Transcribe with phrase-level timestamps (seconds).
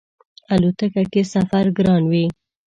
[0.53, 2.25] الوتکه کی سفر ګران وی